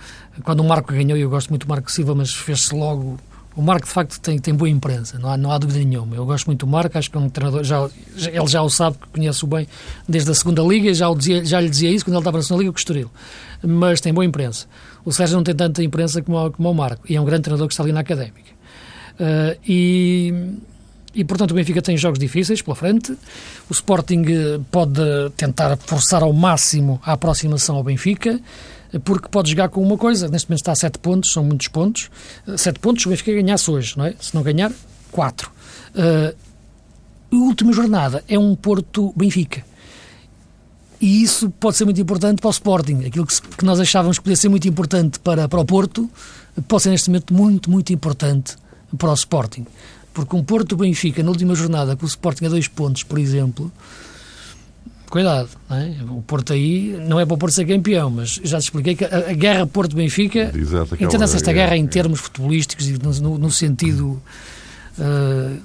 [0.44, 3.18] quando o Marco ganhou, eu gosto muito do Marco Silva, mas fez-se logo.
[3.56, 6.14] O Marco, de facto, tem, tem boa imprensa, não há, não há dúvida nenhuma.
[6.14, 8.68] Eu gosto muito do Marco, acho que é um treinador, já, já ele já o
[8.68, 9.66] sabe, conhece-o bem
[10.06, 12.62] desde a segunda Liga, já, dizia, já lhe dizia isso quando ele estava na segunda
[12.64, 13.10] Liga o Estoril.
[13.66, 14.66] Mas tem boa imprensa.
[15.06, 17.66] O Sérgio não tem tanta imprensa como, como o Marco, e é um grande treinador
[17.66, 18.54] que está ali na académica.
[19.18, 20.34] Uh, e,
[21.14, 23.12] e, portanto, o Benfica tem jogos difíceis pela frente.
[23.70, 25.00] O Sporting eh, pode
[25.34, 28.38] tentar forçar ao máximo a aproximação ao Benfica,
[29.04, 30.28] porque pode jogar com uma coisa.
[30.28, 32.10] Neste momento está a 7 pontos, são muitos pontos.
[32.56, 34.14] 7 pontos, o Benfica ganhasse hoje, não é?
[34.20, 34.72] Se não ganhar,
[35.10, 35.50] 4.
[35.94, 36.36] Uh,
[37.32, 39.64] a última jornada é um Porto-Benfica.
[41.00, 43.04] E isso pode ser muito importante para o Sporting.
[43.04, 46.08] Aquilo que, que nós achávamos que podia ser muito importante para, para o Porto,
[46.66, 48.56] pode ser neste momento muito, muito importante
[48.96, 49.66] para o Sporting.
[50.14, 53.70] Porque um Porto-Benfica, na última jornada, com o Sporting a dois pontos, por exemplo,
[55.10, 55.94] cuidado, é?
[56.10, 59.04] o Porto aí não é para o Porto ser campeão, mas já te expliquei que
[59.04, 60.52] a, a guerra Porto-Benfica,
[61.00, 64.20] entenda-se esta guerra em termos futebolísticos e no, no, no sentido.
[64.98, 65.60] Uh,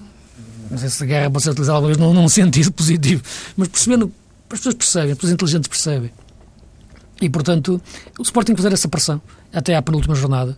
[0.69, 3.21] não sei se a guerra pode ser utilizada alguma vez num, num sentido positivo,
[3.58, 4.12] mas percebendo
[4.49, 6.12] as pessoas percebem, as pessoas inteligentes percebem.
[7.21, 7.80] E, portanto,
[8.17, 9.21] o Sporting fazer essa pressão
[9.54, 10.58] até à penúltima jornada,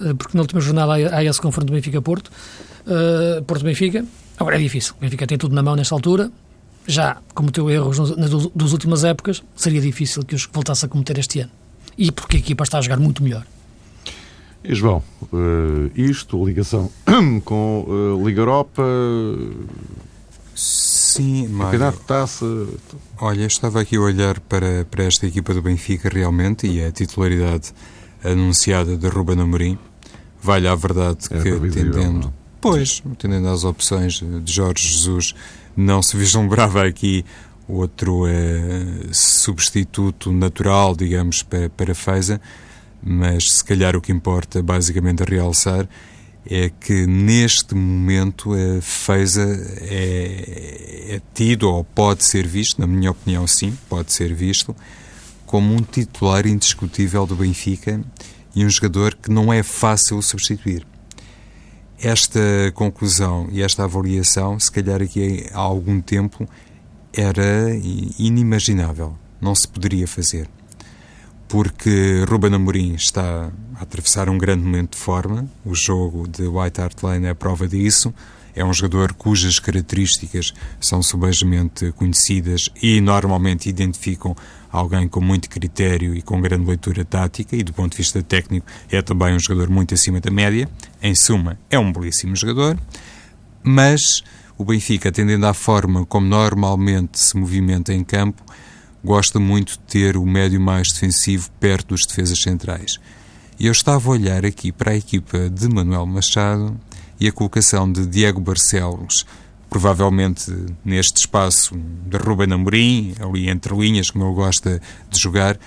[0.00, 2.30] eh, porque na última jornada há esse confronto Benfica-Porto,
[2.86, 4.04] uh, Porto-Benfica.
[4.38, 6.30] Agora é difícil, o Benfica tem tudo na mão nesta altura.
[6.86, 11.40] Já cometeu erros nas duas últimas épocas, seria difícil que os voltasse a cometer este
[11.40, 11.50] ano.
[11.96, 13.46] E porque a equipa está a jogar muito melhor.
[14.62, 16.90] E João, uh, isto, ligação
[17.44, 18.82] com uh, Liga Europa,
[20.54, 21.92] Sim, Mário.
[22.06, 22.44] Taça.
[23.18, 27.72] Olha, estava aqui a olhar para, para esta equipa do Benfica realmente e a titularidade
[28.24, 29.78] anunciada de Ruben Amorim.
[30.42, 35.34] Vale a verdade é que, atendendo, pois, atendendo às opções de Jorge Jesus,
[35.76, 37.24] não se vislumbrava aqui
[37.68, 42.40] outro eh, substituto natural, digamos, para, para Feza,
[43.02, 45.88] mas se calhar o que importa basicamente a realçar
[46.46, 49.46] é que neste momento a Feza
[49.80, 54.76] é, é, tido ou pode ser visto, na minha opinião, sim, pode ser visto,
[55.46, 58.00] como um titular indiscutível do Benfica
[58.54, 60.86] e um jogador que não é fácil substituir.
[62.04, 62.40] Esta
[62.74, 66.46] conclusão e esta avaliação, se calhar aqui há algum tempo,
[67.12, 67.70] era
[68.18, 70.48] inimaginável, não se poderia fazer
[71.54, 75.48] porque Ruben Amorim está a atravessar um grande momento de forma.
[75.64, 78.12] O jogo de White Hart Lane é a prova disso.
[78.54, 84.36] É um jogador cujas características são subejamente conhecidas e normalmente identificam
[84.70, 88.66] alguém com muito critério e com grande leitura tática e do ponto de vista técnico
[88.90, 90.68] é também um jogador muito acima da média.
[91.02, 92.78] Em suma, é um belíssimo jogador,
[93.62, 94.22] mas
[94.56, 98.42] o Benfica, atendendo à forma como normalmente se movimenta em campo,
[99.02, 102.98] gosta muito de ter o médio mais defensivo perto dos defesas centrais.
[103.58, 106.78] E eu estava a olhar aqui para a equipa de Manuel Machado
[107.20, 109.26] e a colocação de Diego Barcelos,
[109.68, 110.52] provavelmente
[110.84, 115.58] neste espaço de Ruben Amorim, ali entre linhas, como ele gosta de jogar,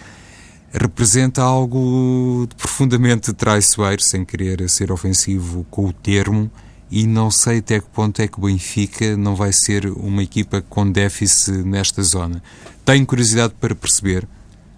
[0.71, 6.49] representa algo profundamente traiçoeiro, sem querer ser ofensivo com o termo,
[6.89, 10.61] e não sei até que ponto é que o Benfica não vai ser uma equipa
[10.61, 12.41] com déficit nesta zona.
[12.85, 14.25] Tenho curiosidade para perceber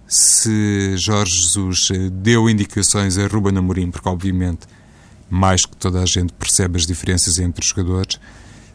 [0.07, 4.61] se Jorge Jesus deu indicações a Ruben Amorim, porque obviamente
[5.29, 8.19] mais que toda a gente percebe as diferenças entre os jogadores,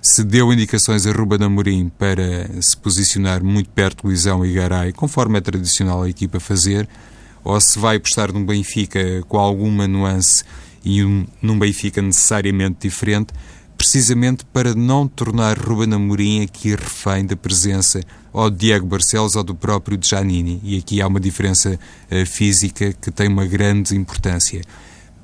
[0.00, 4.92] se deu indicações a Ruben Amorim para se posicionar muito perto de Luizão e Garay,
[4.92, 6.86] conforme é tradicional a equipa fazer,
[7.42, 10.44] ou se vai apostar num Benfica com alguma nuance
[10.84, 13.32] e um, num Benfica necessariamente diferente,
[13.78, 18.00] precisamente para não tornar Ruben Amorim aqui refém da presença
[18.32, 20.60] ou de Diego Barcelos ou do próprio Giannini.
[20.62, 21.78] E aqui há uma diferença
[22.10, 24.60] uh, física que tem uma grande importância.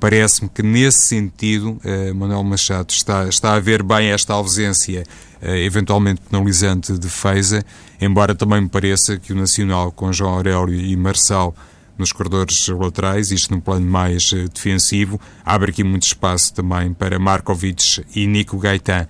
[0.01, 5.03] Parece-me que, nesse sentido, uh, Manuel Machado está, está a ver bem esta ausência,
[5.43, 7.63] uh, eventualmente penalizante, de Feiza,
[8.01, 11.55] embora também me pareça que o Nacional, com João Aurélio e Marçal,
[11.99, 15.21] nos corredores laterais, isto no plano mais uh, defensivo.
[15.45, 19.07] Abre aqui muito espaço também para Markovic e Nico Gaetan.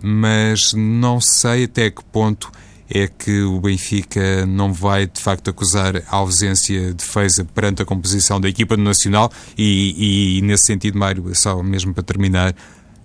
[0.00, 2.52] Mas não sei até que ponto
[2.90, 7.84] é que o Benfica não vai de facto acusar a ausência de defesa perante a
[7.84, 12.54] composição da equipa do Nacional e, e, nesse sentido, Mário, só mesmo para terminar,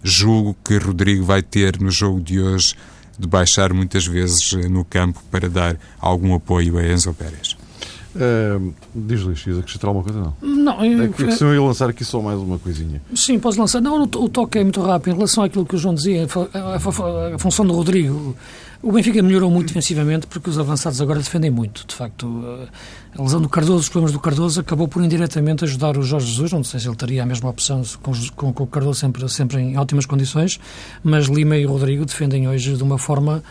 [0.01, 2.75] julgo que Rodrigo vai ter no jogo de hoje
[3.17, 7.55] de baixar muitas vezes no campo para dar algum apoio a Enzo Pérez.
[8.15, 10.33] Uh, diz Luís, ias acrescentar alguma coisa?
[10.41, 10.55] Não.
[10.55, 13.01] Não, eu, é que, se eu ia lançar aqui só mais uma coisinha.
[13.13, 13.81] Sim, podes lançar.
[13.81, 15.13] Não, o toque é muito rápido.
[15.13, 16.75] Em relação àquilo que o João dizia, a, a,
[17.35, 18.35] a função do Rodrigo,
[18.81, 21.85] o Benfica melhorou muito defensivamente porque os avançados agora defendem muito.
[21.88, 22.67] De facto,
[23.17, 26.51] a lesão do Cardoso, os problemas do Cardoso, acabou por indiretamente ajudar o Jorge Jesus.
[26.51, 29.59] Não sei se ele teria a mesma opção com, com, com o Cardoso sempre, sempre
[29.59, 30.59] em ótimas condições,
[31.03, 33.43] mas Lima e Rodrigo defendem hoje de uma forma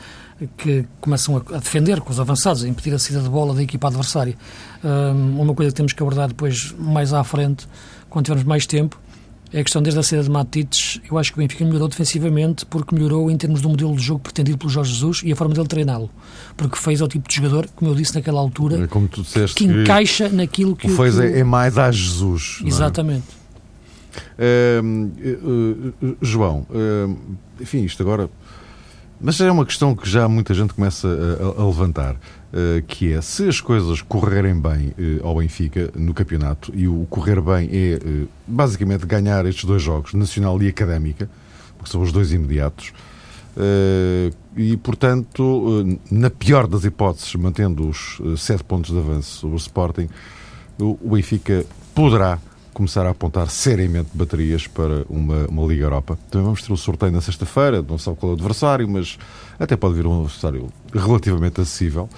[0.56, 3.88] que começam a, defender com os avançados, a impedir a saída de bola da equipa
[3.88, 4.36] adversária.
[4.82, 7.66] uma coisa que temos que abordar depois, mais à frente,
[8.10, 8.98] quando tivermos mais tempo,
[9.54, 11.00] a questão desde a saída de Matites.
[11.08, 14.20] Eu acho que o Benfica melhorou defensivamente porque melhorou em termos do modelo de jogo
[14.20, 16.10] pretendido pelo Jorge Jesus e a forma dele treiná-lo.
[16.56, 20.28] Porque fez ao tipo de jogador, como eu disse naquela altura, é disseste, que encaixa
[20.28, 20.96] naquilo que o.
[20.96, 22.60] Fez é, é mais a Jesus.
[22.64, 22.68] É?
[22.68, 23.26] Exatamente.
[24.38, 24.80] É?
[24.82, 27.18] Uh, uh, João, uh,
[27.60, 28.30] enfim, isto agora
[29.20, 32.16] mas é uma questão que já muita gente começa a, a levantar,
[32.86, 37.40] que é se as coisas correrem bem uh, ao Benfica no campeonato, e o correr
[37.40, 41.28] bem é uh, basicamente ganhar estes dois jogos, Nacional e Académica,
[41.76, 42.92] porque são os dois imediatos,
[44.56, 50.08] e portanto, na pior das hipóteses, mantendo os sete pontos de avanço sobre o Sporting,
[50.78, 51.64] o, Benfica
[51.94, 52.38] poderá
[52.72, 56.18] começar a apontar seriamente baterias para uma, uma Liga Europa.
[56.30, 59.16] Também vamos ter o um sorteio na sexta-feira, não sabe qual é o adversário, mas
[59.58, 62.08] até pode vir um adversário relativamente acessível.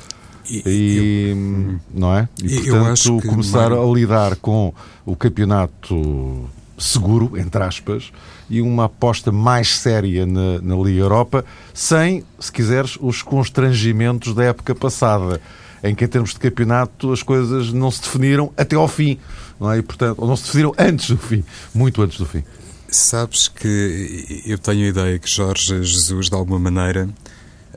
[0.48, 2.28] E, e eu, não é?
[2.42, 4.72] E portanto, começar a lidar com
[5.04, 8.12] o campeonato seguro, entre aspas,
[8.48, 14.44] e uma aposta mais séria na, na Liga Europa, sem, se quiseres, os constrangimentos da
[14.44, 15.40] época passada,
[15.82, 19.18] em que, em termos de campeonato, as coisas não se definiram até ao fim
[19.58, 19.78] não é?
[19.78, 22.44] E, portanto, ou não se decidiram antes do fim, muito antes do fim.
[22.88, 27.08] Sabes que eu tenho a ideia que Jorge Jesus, de alguma maneira,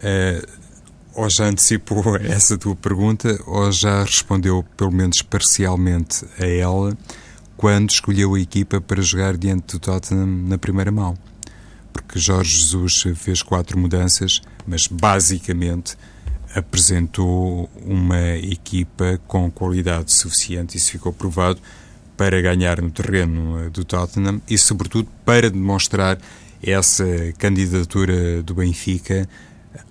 [0.02, 0.46] eh,
[1.14, 6.98] ou já antecipou essa tua pergunta, ou já respondeu, pelo menos parcialmente, a ela,
[7.58, 11.18] quando escolheu a equipa para jogar diante do Tottenham na primeira mão.
[11.92, 15.98] Porque Jorge Jesus fez quatro mudanças, mas basicamente
[16.56, 21.60] apresentou uma equipa com qualidade suficiente, isso ficou provado,
[22.20, 26.18] para ganhar no terreno eh, do Tottenham e, sobretudo, para demonstrar
[26.62, 27.06] essa
[27.38, 29.28] candidatura do Benfica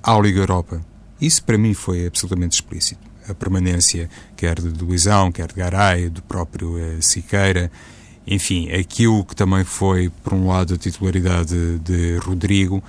[0.02, 0.84] à Liga Europa.
[1.20, 3.00] Isso, para mim, foi absolutamente explícito.
[3.28, 7.70] A permanência, quer de Luizão, quer de Garay, do próprio uh, Siqueira,
[8.26, 12.82] enfim, aquilo que também foi, por um lado, a titularidade de Rodrigo,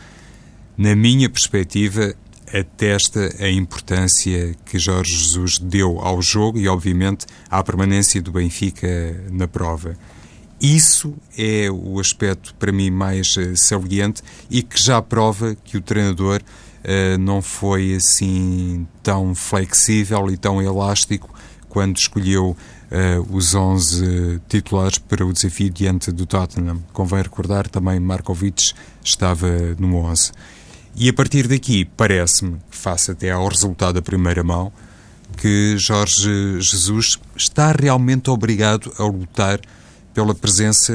[0.77, 2.13] na minha perspectiva,
[2.53, 8.87] atesta a importância que Jorge Jesus deu ao jogo e, obviamente, à permanência do Benfica
[9.31, 9.97] na prova.
[10.59, 15.81] Isso é o aspecto, para mim, mais uh, saliente e que já prova que o
[15.81, 16.41] treinador
[17.19, 21.33] não foi assim tão flexível e tão elástico
[21.69, 22.57] quando escolheu
[22.91, 26.83] uh, os 11 titulares para o desafio diante do Tottenham.
[26.91, 30.31] Convém recordar também Markovic estava no 11.
[30.95, 34.71] E a partir daqui, parece-me, face até ao resultado da primeira mão,
[35.37, 39.59] que Jorge Jesus está realmente obrigado a lutar
[40.19, 40.91] pela presença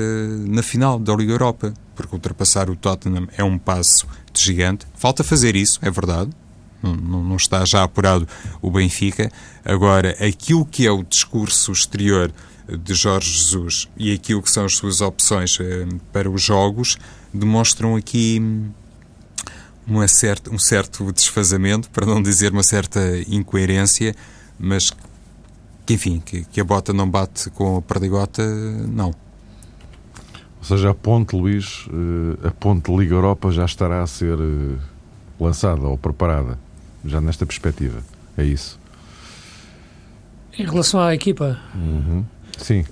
[0.47, 4.87] na final da Liga Europa, porque ultrapassar o Tottenham é um passo de gigante.
[4.97, 6.31] Falta fazer isso, é verdade.
[6.83, 8.29] Não, não está já apurado
[8.61, 9.33] o Benfica.
[9.65, 12.31] Agora, aquilo que é o discurso exterior
[12.69, 16.99] de Jorge Jesus e aquilo que são as suas opções eh, para os jogos
[17.33, 18.43] demonstram aqui
[19.89, 24.15] um certo, um certo desfazamento, para não dizer uma certa incoerência,
[24.59, 24.97] mas que,
[25.92, 28.42] enfim, que, que a bota não bate com a perdigota,
[28.88, 29.09] não.
[30.59, 34.79] Ou seja, a ponte, Luís, eh, a ponte Liga Europa já estará a ser eh,
[35.38, 36.59] lançada ou preparada,
[37.05, 38.01] já nesta perspectiva.
[38.37, 38.81] É isso.
[40.59, 41.59] Em relação à equipa?
[41.75, 42.25] Uhum.
[42.57, 42.85] Sim.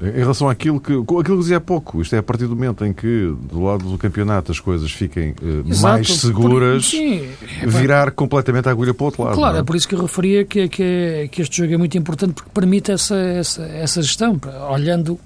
[0.00, 2.84] Em relação àquilo que, aquilo que dizia há pouco, isto é a partir do momento
[2.84, 7.28] em que do lado do campeonato as coisas fiquem uh, mais seguras, por, sim,
[7.66, 9.34] virar completamente a agulha para o outro lado.
[9.34, 9.60] Claro, é?
[9.60, 9.62] é?
[9.64, 12.92] por isso que eu referia que, que, que, este jogo é muito importante porque permite
[12.92, 14.40] essa, essa, essa gestão,
[14.70, 15.18] olhando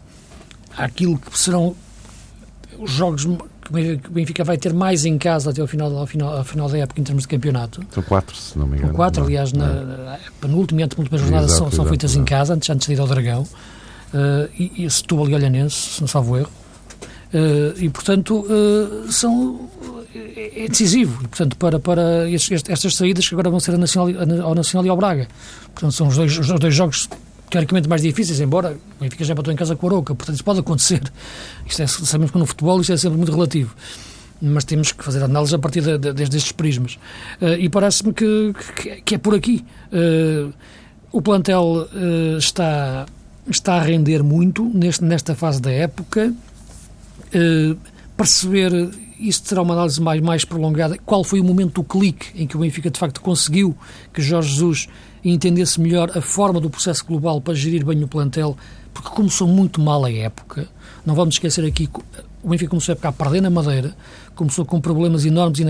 [0.75, 1.77] aquilo que serão
[2.79, 6.37] os jogos que o Benfica vai ter mais em casa até ao final, ao final,
[6.39, 7.85] ao final da época em termos de campeonato.
[7.91, 8.89] São quatro, se não me engano.
[8.89, 12.23] São quatro, aliás, na, na penúltima e antepenúltima jornada exato, são, são exato, feitas exato.
[12.23, 13.47] em casa, antes, antes de ir ao Dragão.
[14.13, 16.51] Uh, e, e Setúbal e Olhanense, se não salvo erro.
[17.33, 19.71] Uh, e, portanto, uh, são,
[20.15, 21.25] é, decisivo.
[21.25, 24.09] E, portanto, para, para estes, estas saídas que agora vão ser Nacional,
[24.43, 25.29] ao Nacional e ao Braga.
[25.73, 27.09] Portanto, são os dois, os dois jogos
[27.53, 30.45] teoricamente mais difíceis, embora o Benfica já empatou em casa com o Aroca, portanto isso
[30.45, 31.03] pode acontecer.
[31.69, 33.75] Isto é, sabemos que no futebol isto é sempre muito relativo,
[34.41, 36.99] mas temos que fazer análise a partir de, de, desde estes prismas.
[37.41, 39.65] Uh, e parece-me que, que, que, é por aqui.
[39.93, 40.53] Uh,
[41.13, 43.07] o plantel uh, está,
[43.49, 46.35] está a render muito neste, nesta fase da época.
[48.17, 50.99] perceber isso terá uma análise mais, mais prolongada.
[50.99, 53.77] Qual foi o momento do clique em que o Benfica de facto conseguiu
[54.13, 54.89] que Jorge Jesus
[55.25, 58.57] entendesse melhor a forma do processo global para gerir bem o plantel,
[58.93, 60.69] porque começou muito mal a época.
[61.07, 61.89] Não vamos esquecer aqui
[62.43, 63.97] o Benfica começou a época a perder na Madeira,
[64.35, 65.61] começou com problemas enormes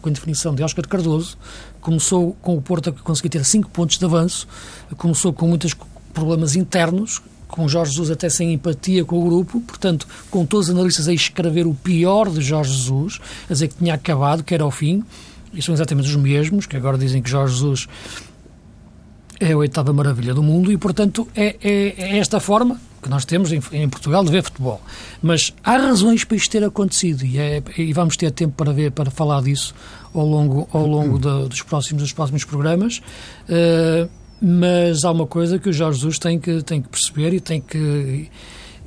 [0.00, 1.38] com a definição de Óscar Cardoso,
[1.80, 4.48] começou com o Porto a conseguir ter 5 pontos de avanço,
[4.96, 5.72] começou com muitos
[6.16, 10.74] problemas internos, com Jorge Jesus até sem empatia com o grupo, portanto, com todos os
[10.74, 14.64] analistas a escrever o pior de Jorge Jesus, a dizer que tinha acabado, que era
[14.64, 15.04] o fim,
[15.52, 17.86] e são exatamente os mesmos, que agora dizem que Jorge Jesus
[19.38, 23.26] é a oitava maravilha do mundo e, portanto, é, é, é esta forma que nós
[23.26, 24.80] temos em, em, Portugal de ver futebol.
[25.22, 28.90] Mas há razões para isto ter acontecido e, é, e vamos ter tempo para ver,
[28.90, 29.74] para falar disso
[30.14, 33.02] ao longo, ao longo dos, próximos, dos próximos programas.
[33.48, 34.08] Uh,
[34.40, 37.60] mas há uma coisa que o Jorge Jesus tem que, tem que perceber e tem
[37.60, 38.30] que.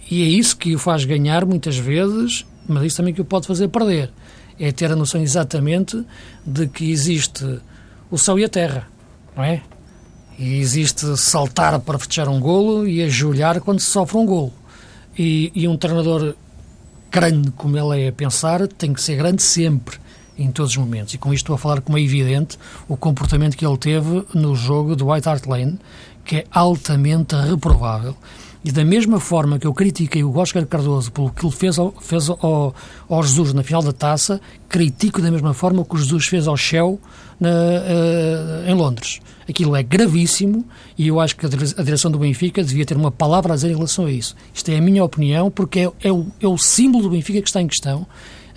[0.10, 3.48] E é isso que o faz ganhar muitas vezes, mas isso também que o pode
[3.48, 4.12] fazer perder.
[4.60, 6.04] É ter a noção exatamente
[6.46, 7.60] de que existe
[8.12, 8.88] o céu e a terra,
[9.36, 9.62] não é?
[10.38, 14.54] E existe saltar para fechar um golo e ajoelhar quando se sofre um golo.
[15.18, 16.36] E, e um treinador
[17.12, 19.98] grande como ele é a pensar tem que ser grande sempre
[20.40, 21.14] em todos os momentos.
[21.14, 24.56] E com isto estou a falar como é evidente o comportamento que ele teve no
[24.56, 25.78] jogo do White Hart Lane,
[26.24, 28.16] que é altamente reprovável.
[28.64, 31.94] E da mesma forma que eu critiquei o Oscar Cardoso pelo que ele fez ao,
[31.94, 32.76] fez ao,
[33.08, 36.46] ao Jesus na final da taça, critico da mesma forma o que o Jesus fez
[36.46, 37.00] ao Shell
[37.40, 39.22] na, uh, em Londres.
[39.48, 40.66] Aquilo é gravíssimo
[40.98, 43.76] e eu acho que a direção do Benfica devia ter uma palavra a dizer em
[43.76, 44.36] relação a isso.
[44.54, 47.48] Isto é a minha opinião, porque é, é, o, é o símbolo do Benfica que
[47.48, 48.06] está em questão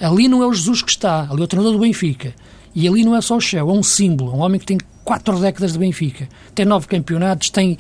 [0.02, 2.34] Ali não é o Jesus que está, ali é o treinador do Benfica.
[2.74, 5.38] E ali não é só o Shell, é um símbolo, um homem que tem quatro
[5.38, 7.78] décadas de Benfica, tem nove campeonatos, tem.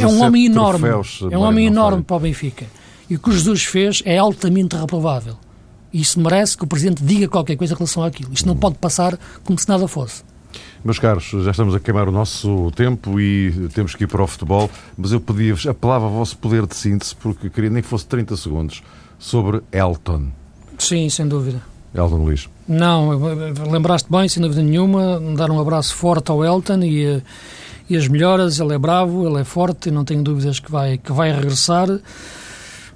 [0.00, 0.80] É um homem enorme.
[0.80, 2.66] Troféus, é um homem enorme para o Benfica.
[3.08, 5.36] E o que o Jesus fez é altamente reprovável.
[5.92, 8.32] E isso merece que o Presidente diga qualquer coisa em relação àquilo.
[8.32, 10.22] Isto não pode passar como se nada fosse.
[10.84, 14.26] Meus caros, já estamos a queimar o nosso tempo e temos que ir para o
[14.26, 18.06] futebol, mas eu pedia-vos, apelava ao vosso poder de síntese, porque queria nem que fosse
[18.06, 18.82] 30 segundos,
[19.18, 20.28] sobre Elton.
[20.78, 21.60] Sim, sem dúvida.
[21.94, 22.48] Elton Luís.
[22.66, 23.10] Não,
[23.70, 27.22] lembraste bem, sem dúvida nenhuma, dar um abraço forte ao Elton e,
[27.88, 31.12] e as melhoras, ele é bravo, ele é forte, não tenho dúvidas que vai, que
[31.12, 31.88] vai regressar.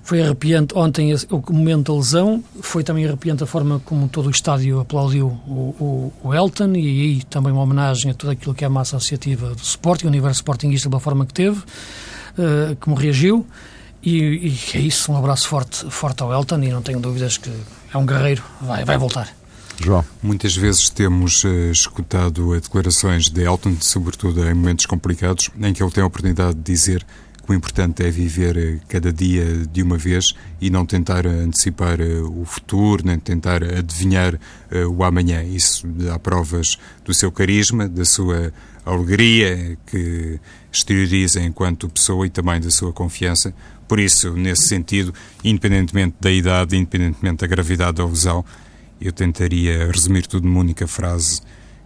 [0.05, 4.31] Foi arrepiante ontem o momento da lesão, foi também arrepiante a forma como todo o
[4.31, 8.65] estádio aplaudiu o, o, o Elton e aí também uma homenagem a tudo aquilo que
[8.65, 12.97] é a massa associativa do Sporting, o universo Sportingista da forma que teve, uh, como
[12.97, 13.47] reagiu.
[14.03, 17.53] E, e, é isso, um abraço forte, forte ao Elton e não tenho dúvidas que
[17.93, 19.33] é um guerreiro, vai, vai voltar.
[19.81, 20.05] João.
[20.23, 25.91] Muitas vezes temos uh, escutado declarações de Elton, sobretudo em momentos complicados, em que ele
[25.91, 27.05] tem a oportunidade de dizer
[27.45, 32.01] que o importante é viver uh, cada dia de uma vez e não tentar antecipar
[32.01, 34.39] uh, o futuro, nem tentar adivinhar
[34.89, 35.43] o amanhã.
[35.43, 38.53] Isso dá provas do seu carisma, da sua
[38.85, 40.41] alegria que
[40.71, 43.53] exterioriza enquanto pessoa e também da sua confiança.
[43.93, 45.13] Por isso, nesse sentido,
[45.45, 48.43] independentemente da idade, independentemente da gravidade da lesão,
[48.99, 51.43] eu tentaria resumir tudo numa única frase.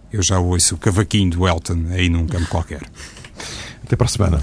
[0.09, 2.81] Eu já ouço o cavaquinho do Elton aí num campo qualquer.
[3.83, 4.41] Até para a semana.